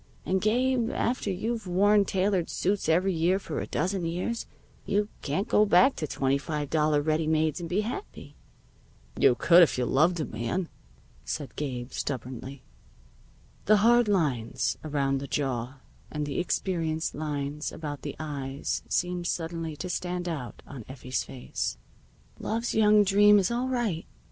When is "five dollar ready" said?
6.39-7.27